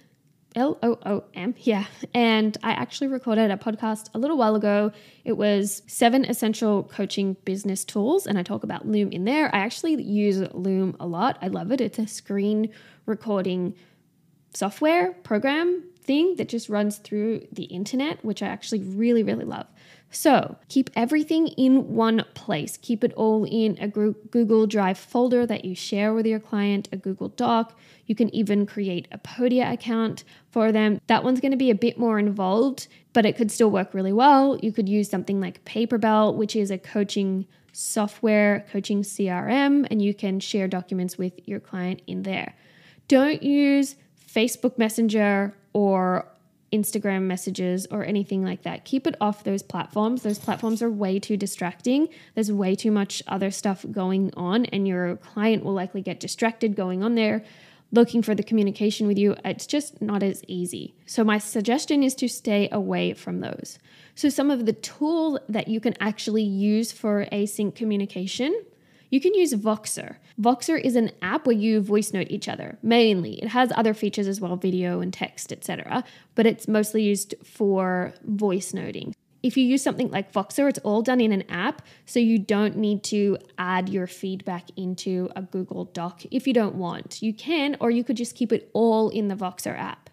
L 0.56 0.78
O 0.84 0.98
O 1.06 1.24
M, 1.34 1.56
yeah. 1.60 1.86
And 2.14 2.58
I 2.64 2.72
actually 2.72 3.08
recorded 3.08 3.52
a 3.52 3.58
podcast 3.58 4.10
a 4.14 4.20
little 4.20 4.38
while 4.38 4.56
ago. 4.56 4.92
It 5.24 5.34
was 5.34 5.82
seven 5.88 6.26
essential 6.26 6.84
coaching 6.84 7.38
business 7.46 7.84
tools, 7.84 8.28
and 8.28 8.38
I 8.38 8.44
talk 8.44 8.64
about 8.64 8.88
Loom 8.88 9.12
in 9.12 9.26
there. 9.26 9.54
I 9.54 9.60
actually 9.60 10.02
use 10.02 10.40
Loom 10.54 10.96
a 11.00 11.08
lot. 11.08 11.38
I 11.42 11.48
love 11.48 11.72
it. 11.72 11.82
It's 11.82 12.00
a 12.00 12.08
screen 12.08 12.70
recording 13.06 13.76
software 14.54 15.14
program 15.24 15.84
thing 16.04 16.36
that 16.36 16.50
just 16.50 16.70
runs 16.70 16.98
through 16.98 17.48
the 17.52 17.64
internet, 17.64 18.24
which 18.24 18.44
I 18.44 18.48
actually 18.48 18.82
really, 18.82 19.24
really 19.24 19.46
love. 19.46 19.68
So 20.14 20.58
keep 20.70 20.92
everything 20.96 21.48
in 21.48 21.96
one 21.96 22.24
place. 22.36 22.78
Keep 22.82 23.04
it 23.04 23.14
all 23.14 23.46
in 23.46 23.78
a 23.82 23.88
Google 23.88 24.68
Drive 24.68 24.98
folder 24.98 25.46
that 25.48 25.66
you 25.66 25.74
share 25.74 26.14
with 26.14 26.28
your 26.28 26.40
client, 26.40 26.88
a 26.92 26.98
Google 26.98 27.30
Doc. 27.30 27.78
You 28.06 28.14
can 28.14 28.34
even 28.34 28.66
create 28.66 29.08
a 29.12 29.18
Podia 29.18 29.74
account 29.74 30.24
for 30.52 30.72
them. 30.72 31.02
That 31.08 31.24
one's 31.24 31.40
going 31.40 31.52
to 31.52 31.58
be 31.58 31.72
a 31.72 31.76
bit 31.76 31.98
more 31.98 32.20
involved, 32.20 32.88
but 33.12 33.26
it 33.26 33.36
could 33.36 33.52
still 33.52 33.72
work 33.72 33.94
really 33.94 34.14
well. 34.14 34.58
You 34.62 34.72
could 34.72 34.88
use 34.88 35.10
something 35.10 35.42
like 35.42 35.66
Paperbell, 35.66 36.36
which 36.36 36.56
is 36.56 36.70
a 36.70 36.78
coaching 36.78 37.48
software, 37.72 38.68
coaching 38.72 39.02
CRM, 39.02 39.88
and 39.90 40.00
you 40.00 40.14
can 40.14 40.40
share 40.40 40.68
documents 40.68 41.18
with 41.18 41.34
your 41.48 41.60
client 41.60 42.04
in 42.06 42.22
there. 42.22 42.54
Don't 43.08 43.42
use 43.42 43.96
Facebook 44.32 44.78
Messenger 44.78 45.56
or 45.74 46.28
Instagram 46.74 47.24
messages 47.24 47.86
or 47.92 48.04
anything 48.04 48.44
like 48.44 48.64
that. 48.64 48.84
Keep 48.84 49.08
it 49.08 49.16
off 49.22 49.44
those 49.44 49.62
platforms. 49.62 50.24
Those 50.24 50.40
platforms 50.40 50.82
are 50.82 50.90
way 50.90 51.20
too 51.20 51.38
distracting. 51.38 52.10
There's 52.34 52.52
way 52.52 52.76
too 52.76 52.92
much 52.92 53.22
other 53.28 53.52
stuff 53.52 53.86
going 53.92 54.34
on, 54.36 54.66
and 54.66 54.88
your 54.88 55.18
client 55.18 55.64
will 55.64 55.74
likely 55.74 56.02
get 56.02 56.20
distracted 56.20 56.76
going 56.76 57.04
on 57.04 57.16
there 57.16 57.44
looking 57.94 58.24
for 58.24 58.34
the 58.34 58.44
communication 58.44 59.08
with 59.08 59.18
you. 59.18 59.36
It's 59.46 59.68
just 59.68 60.02
not 60.02 60.24
as 60.24 60.44
easy. 60.48 60.96
So, 61.06 61.24
my 61.24 61.38
suggestion 61.38 62.04
is 62.04 62.16
to 62.16 62.28
stay 62.28 62.68
away 62.72 63.14
from 63.14 63.40
those. 63.40 63.80
So, 64.16 64.30
some 64.30 64.52
of 64.52 64.66
the 64.66 64.74
tools 64.74 65.40
that 65.48 65.68
you 65.68 65.80
can 65.80 65.96
actually 66.02 66.44
use 66.44 66.92
for 66.92 67.28
async 67.32 67.76
communication 67.76 68.66
you 69.14 69.22
can 69.22 69.36
use 69.36 69.54
Voxer. 69.54 70.16
Voxer 70.42 70.82
is 70.82 70.96
an 70.96 71.12
app 71.22 71.46
where 71.46 71.56
you 71.56 71.82
voice 71.82 72.14
note 72.14 72.32
each 72.32 72.50
other 72.50 72.80
mainly. 72.82 73.36
It 73.44 73.50
has 73.50 73.72
other 73.76 73.94
features 73.94 74.28
as 74.28 74.42
well, 74.42 74.56
video 74.56 75.02
and 75.02 75.14
text, 75.14 75.52
etc., 75.52 76.04
but 76.34 76.48
it's 76.48 76.68
mostly 76.68 77.04
used 77.04 77.36
for 77.44 78.16
voice 78.24 78.74
noting. 78.74 79.14
If 79.44 79.56
you 79.56 79.66
use 79.66 79.84
something 79.84 80.10
like 80.10 80.34
Voxer, 80.34 80.68
it's 80.68 80.80
all 80.80 81.04
done 81.04 81.22
in 81.22 81.32
an 81.32 81.44
app, 81.48 81.84
so 82.08 82.20
you 82.20 82.40
don't 82.40 82.76
need 82.76 83.04
to 83.04 83.38
add 83.60 83.88
your 83.88 84.08
feedback 84.08 84.66
into 84.76 85.30
a 85.36 85.44
Google 85.44 85.86
Doc 85.86 86.24
if 86.32 86.48
you 86.48 86.54
don't 86.54 86.74
want. 86.74 87.22
You 87.22 87.36
can, 87.36 87.78
or 87.80 87.92
you 87.92 88.04
could 88.04 88.18
just 88.18 88.36
keep 88.36 88.52
it 88.52 88.72
all 88.74 89.10
in 89.10 89.28
the 89.28 89.36
Voxer 89.36 89.78
app. 89.78 90.10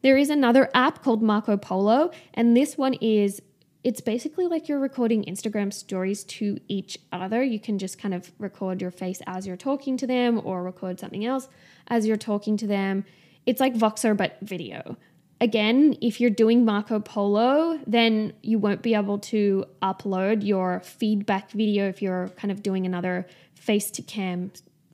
There 0.00 0.16
is 0.16 0.30
another 0.30 0.70
app 0.72 1.02
called 1.02 1.22
Marco 1.22 1.58
Polo, 1.58 2.10
and 2.32 2.56
this 2.56 2.78
one 2.78 2.94
is 3.02 3.42
it's 3.84 4.00
basically 4.00 4.46
like 4.46 4.66
you're 4.66 4.80
recording 4.80 5.24
Instagram 5.24 5.70
stories 5.70 6.24
to 6.24 6.58
each 6.68 6.98
other. 7.12 7.42
You 7.42 7.60
can 7.60 7.78
just 7.78 7.98
kind 7.98 8.14
of 8.14 8.32
record 8.38 8.80
your 8.80 8.90
face 8.90 9.20
as 9.26 9.46
you're 9.46 9.58
talking 9.58 9.98
to 9.98 10.06
them 10.06 10.40
or 10.42 10.62
record 10.62 10.98
something 10.98 11.24
else 11.24 11.48
as 11.86 12.06
you're 12.06 12.16
talking 12.16 12.56
to 12.56 12.66
them. 12.66 13.04
It's 13.44 13.60
like 13.60 13.74
Voxer, 13.74 14.16
but 14.16 14.38
video. 14.40 14.96
Again, 15.38 15.96
if 16.00 16.18
you're 16.18 16.30
doing 16.30 16.64
Marco 16.64 16.98
Polo, 16.98 17.78
then 17.86 18.32
you 18.42 18.58
won't 18.58 18.80
be 18.80 18.94
able 18.94 19.18
to 19.18 19.66
upload 19.82 20.46
your 20.46 20.80
feedback 20.80 21.50
video 21.50 21.86
if 21.86 22.00
you're 22.00 22.30
kind 22.36 22.50
of 22.50 22.62
doing 22.62 22.86
another 22.86 23.26
face 23.54 23.90
to 23.90 24.02
cam 24.02 24.50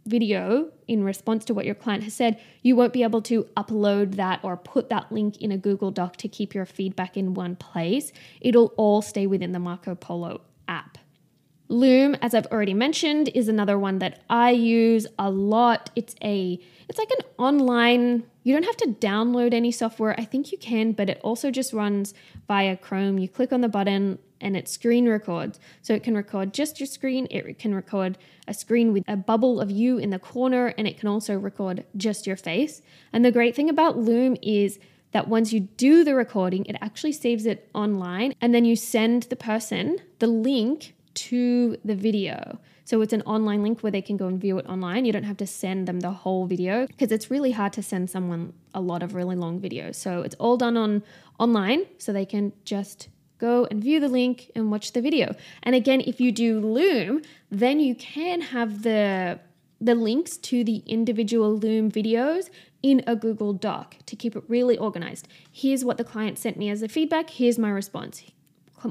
video 0.06 0.70
in 0.88 1.04
response 1.04 1.44
to 1.46 1.54
what 1.54 1.66
your 1.66 1.74
client 1.74 2.04
has 2.04 2.14
said, 2.14 2.40
you 2.62 2.74
won't 2.74 2.92
be 2.92 3.02
able 3.02 3.22
to 3.22 3.44
upload 3.56 4.16
that 4.16 4.40
or 4.42 4.56
put 4.56 4.88
that 4.88 5.10
link 5.12 5.38
in 5.38 5.52
a 5.52 5.58
Google 5.58 5.90
Doc 5.90 6.16
to 6.16 6.28
keep 6.28 6.54
your 6.54 6.66
feedback 6.66 7.16
in 7.16 7.34
one 7.34 7.56
place. 7.56 8.12
It'll 8.40 8.72
all 8.76 9.02
stay 9.02 9.26
within 9.26 9.52
the 9.52 9.58
Marco 9.58 9.94
Polo 9.94 10.40
app. 10.68 10.98
Loom, 11.68 12.16
as 12.20 12.34
I've 12.34 12.46
already 12.46 12.74
mentioned, 12.74 13.28
is 13.28 13.46
another 13.48 13.78
one 13.78 14.00
that 14.00 14.22
I 14.28 14.50
use 14.50 15.06
a 15.18 15.30
lot. 15.30 15.90
It's 15.94 16.16
a 16.22 16.58
it's 16.88 16.98
like 16.98 17.10
an 17.12 17.24
online 17.38 18.24
you 18.42 18.54
don't 18.54 18.64
have 18.64 18.76
to 18.78 18.88
download 18.88 19.52
any 19.52 19.70
software. 19.70 20.18
I 20.18 20.24
think 20.24 20.50
you 20.50 20.58
can, 20.58 20.92
but 20.92 21.10
it 21.10 21.20
also 21.22 21.50
just 21.50 21.72
runs 21.72 22.14
via 22.48 22.76
Chrome. 22.76 23.18
You 23.18 23.28
click 23.28 23.52
on 23.52 23.60
the 23.60 23.68
button 23.68 24.18
and 24.40 24.56
it 24.56 24.68
screen 24.68 25.08
records. 25.08 25.60
So 25.82 25.94
it 25.94 26.02
can 26.02 26.14
record 26.14 26.54
just 26.54 26.80
your 26.80 26.86
screen, 26.86 27.26
it 27.30 27.58
can 27.58 27.74
record 27.74 28.18
a 28.48 28.54
screen 28.54 28.92
with 28.92 29.04
a 29.06 29.16
bubble 29.16 29.60
of 29.60 29.70
you 29.70 29.98
in 29.98 30.10
the 30.10 30.18
corner, 30.18 30.74
and 30.78 30.86
it 30.86 30.98
can 30.98 31.08
also 31.08 31.38
record 31.38 31.84
just 31.96 32.26
your 32.26 32.36
face. 32.36 32.82
And 33.12 33.24
the 33.24 33.32
great 33.32 33.54
thing 33.54 33.68
about 33.68 33.98
Loom 33.98 34.36
is 34.42 34.78
that 35.12 35.28
once 35.28 35.52
you 35.52 35.60
do 35.60 36.04
the 36.04 36.14
recording, 36.14 36.64
it 36.66 36.76
actually 36.80 37.12
saves 37.12 37.46
it 37.46 37.68
online, 37.74 38.34
and 38.40 38.54
then 38.54 38.64
you 38.64 38.76
send 38.76 39.24
the 39.24 39.36
person 39.36 39.98
the 40.18 40.26
link 40.26 40.94
to 41.14 41.76
the 41.84 41.94
video. 41.94 42.58
So 42.84 43.00
it's 43.02 43.12
an 43.12 43.22
online 43.22 43.62
link 43.62 43.82
where 43.82 43.92
they 43.92 44.02
can 44.02 44.16
go 44.16 44.26
and 44.26 44.40
view 44.40 44.58
it 44.58 44.66
online. 44.66 45.04
You 45.04 45.12
don't 45.12 45.24
have 45.24 45.36
to 45.36 45.46
send 45.46 45.86
them 45.86 46.00
the 46.00 46.10
whole 46.10 46.46
video 46.46 46.88
because 46.88 47.12
it's 47.12 47.30
really 47.30 47.52
hard 47.52 47.72
to 47.74 47.84
send 47.84 48.10
someone 48.10 48.52
a 48.74 48.80
lot 48.80 49.02
of 49.04 49.14
really 49.14 49.36
long 49.36 49.60
videos. 49.60 49.94
So 49.94 50.22
it's 50.22 50.34
all 50.36 50.56
done 50.56 50.76
on 50.76 51.04
online 51.38 51.86
so 51.98 52.12
they 52.12 52.26
can 52.26 52.52
just 52.64 53.08
go 53.40 53.66
and 53.70 53.82
view 53.82 53.98
the 53.98 54.08
link 54.08 54.50
and 54.54 54.70
watch 54.70 54.92
the 54.92 55.00
video. 55.00 55.34
And 55.62 55.74
again, 55.74 56.02
if 56.06 56.20
you 56.20 56.30
do 56.30 56.60
Loom, 56.60 57.22
then 57.50 57.80
you 57.80 57.94
can 57.94 58.40
have 58.40 58.82
the 58.82 59.40
the 59.82 59.94
links 59.94 60.36
to 60.36 60.62
the 60.62 60.82
individual 60.86 61.56
Loom 61.56 61.90
videos 61.90 62.50
in 62.82 63.02
a 63.06 63.16
Google 63.16 63.54
Doc 63.54 63.96
to 64.06 64.14
keep 64.14 64.36
it 64.36 64.44
really 64.46 64.76
organized. 64.76 65.26
Here's 65.50 65.84
what 65.84 65.96
the 65.96 66.04
client 66.04 66.38
sent 66.38 66.58
me 66.58 66.68
as 66.68 66.82
a 66.82 66.88
feedback, 66.88 67.30
here's 67.30 67.58
my 67.58 67.70
response. 67.70 68.22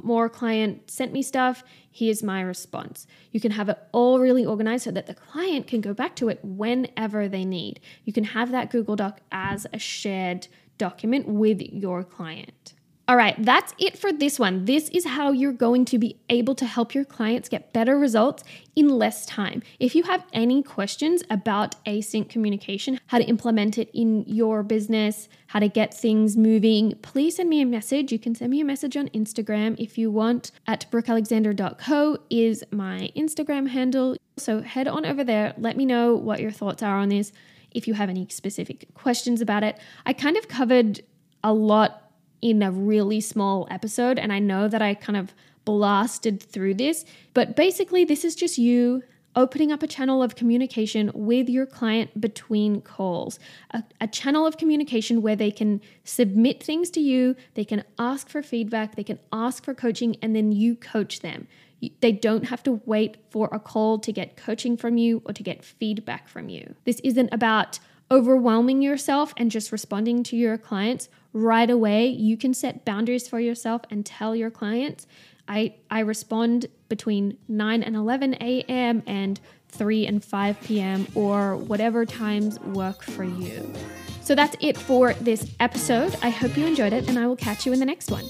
More 0.03 0.29
client 0.29 0.89
sent 0.89 1.13
me 1.13 1.21
stuff, 1.21 1.63
here's 1.91 2.21
my 2.21 2.41
response. 2.41 3.07
You 3.31 3.39
can 3.39 3.51
have 3.51 3.69
it 3.69 3.79
all 3.91 4.19
really 4.19 4.45
organized 4.45 4.83
so 4.83 4.91
that 4.91 5.07
the 5.07 5.15
client 5.15 5.67
can 5.67 5.81
go 5.81 5.93
back 5.93 6.15
to 6.17 6.29
it 6.29 6.39
whenever 6.43 7.27
they 7.27 7.45
need. 7.45 7.79
You 8.03 8.13
can 8.13 8.23
have 8.23 8.51
that 8.51 8.69
Google 8.69 8.95
Doc 8.95 9.21
as 9.31 9.65
a 9.73 9.79
shared 9.79 10.47
document 10.77 11.27
with 11.27 11.61
your 11.61 12.03
client. 12.03 12.73
All 13.09 13.15
right, 13.15 13.33
that's 13.43 13.73
it 13.79 13.97
for 13.97 14.13
this 14.13 14.37
one. 14.37 14.65
This 14.65 14.87
is 14.89 15.03
how 15.03 15.31
you're 15.31 15.51
going 15.51 15.83
to 15.85 15.97
be 15.97 16.19
able 16.29 16.53
to 16.53 16.63
help 16.67 16.93
your 16.93 17.05
clients 17.05 17.49
get 17.49 17.73
better 17.73 17.97
results 17.97 18.43
in 18.75 18.87
less 18.87 19.25
time. 19.25 19.63
If 19.79 19.95
you 19.95 20.03
have 20.03 20.23
any 20.31 20.61
questions 20.61 21.23
about 21.27 21.83
async 21.85 22.29
communication, 22.29 22.99
how 23.07 23.17
to 23.17 23.23
implement 23.23 23.79
it 23.79 23.89
in 23.95 24.25
your 24.27 24.61
business, 24.61 25.27
how 25.47 25.57
to 25.57 25.67
get 25.67 25.91
things 25.91 26.37
moving, 26.37 26.99
please 27.01 27.37
send 27.37 27.49
me 27.49 27.61
a 27.61 27.65
message. 27.65 28.11
You 28.11 28.19
can 28.19 28.35
send 28.35 28.51
me 28.51 28.61
a 28.61 28.65
message 28.65 28.95
on 28.95 29.07
Instagram 29.09 29.75
if 29.79 29.97
you 29.97 30.11
want 30.11 30.51
at 30.67 30.85
brookealexander.co 30.91 32.17
is 32.29 32.63
my 32.69 33.09
Instagram 33.17 33.69
handle. 33.69 34.17
So 34.37 34.61
head 34.61 34.87
on 34.87 35.07
over 35.07 35.23
there, 35.23 35.55
let 35.57 35.77
me 35.77 35.87
know 35.87 36.13
what 36.13 36.41
your 36.41 36.51
thoughts 36.51 36.83
are 36.83 36.97
on 36.97 37.09
this. 37.09 37.31
If 37.71 37.87
you 37.87 37.95
have 37.95 38.09
any 38.09 38.27
specific 38.29 38.93
questions 38.93 39.41
about 39.41 39.63
it, 39.63 39.79
I 40.05 40.13
kind 40.13 40.37
of 40.37 40.47
covered 40.47 41.01
a 41.43 41.51
lot 41.51 42.08
in 42.41 42.61
a 42.63 42.71
really 42.71 43.21
small 43.21 43.67
episode. 43.69 44.19
And 44.19 44.31
I 44.31 44.39
know 44.39 44.67
that 44.67 44.81
I 44.81 44.93
kind 44.93 45.17
of 45.17 45.33
blasted 45.65 46.41
through 46.41 46.75
this, 46.75 47.05
but 47.33 47.55
basically, 47.55 48.03
this 48.03 48.23
is 48.23 48.35
just 48.35 48.57
you 48.57 49.03
opening 49.35 49.71
up 49.71 49.83
a 49.83 49.87
channel 49.87 50.23
of 50.23 50.35
communication 50.35 51.11
with 51.13 51.47
your 51.49 51.65
client 51.65 52.19
between 52.19 52.81
calls, 52.81 53.39
a, 53.71 53.83
a, 54.01 54.07
channel 54.07 54.45
of 54.45 54.57
communication 54.57 55.21
where 55.21 55.35
they 55.35 55.51
can 55.51 55.79
submit 56.03 56.63
things 56.63 56.89
to 56.89 56.99
you, 56.99 57.35
they 57.53 57.63
can 57.63 57.83
ask 57.97 58.27
for 58.27 58.41
feedback, 58.41 58.95
they 58.95 59.03
can 59.03 59.19
ask 59.31 59.63
for 59.63 59.73
coaching, 59.73 60.15
and 60.21 60.35
then 60.35 60.51
you 60.51 60.75
coach 60.75 61.19
them. 61.19 61.47
They 62.01 62.11
don't 62.11 62.45
have 62.45 62.63
to 62.63 62.81
wait 62.85 63.17
for 63.29 63.47
a 63.51 63.59
call 63.59 63.99
to 63.99 64.11
get 64.11 64.35
coaching 64.35 64.75
from 64.75 64.97
you 64.97 65.21
or 65.25 65.33
to 65.33 65.43
get 65.43 65.63
feedback 65.63 66.27
from 66.27 66.49
you. 66.49 66.75
This 66.83 66.99
isn't 67.03 67.29
about 67.31 67.79
overwhelming 68.11 68.81
yourself 68.81 69.33
and 69.37 69.51
just 69.51 69.71
responding 69.71 70.23
to 70.23 70.35
your 70.35 70.57
clients 70.57 71.07
right 71.33 71.69
away. 71.69 72.07
You 72.07 72.37
can 72.37 72.53
set 72.53 72.85
boundaries 72.85 73.27
for 73.27 73.39
yourself 73.39 73.81
and 73.89 74.05
tell 74.05 74.35
your 74.35 74.49
clients, 74.49 75.07
I, 75.47 75.75
I 75.89 76.01
respond 76.01 76.67
between 76.89 77.37
9 77.47 77.83
and 77.83 77.95
11 77.95 78.35
a.m. 78.35 79.03
and 79.07 79.39
3 79.69 80.05
and 80.07 80.23
5 80.23 80.61
p.m. 80.61 81.07
or 81.15 81.55
whatever 81.57 82.05
times 82.05 82.59
work 82.59 83.03
for 83.03 83.23
you. 83.23 83.73
So 84.21 84.35
that's 84.35 84.55
it 84.59 84.77
for 84.77 85.13
this 85.13 85.51
episode. 85.59 86.15
I 86.21 86.29
hope 86.29 86.55
you 86.55 86.67
enjoyed 86.67 86.93
it, 86.93 87.09
and 87.09 87.17
I 87.17 87.25
will 87.25 87.35
catch 87.35 87.65
you 87.65 87.73
in 87.73 87.79
the 87.79 87.85
next 87.85 88.11
one. 88.11 88.25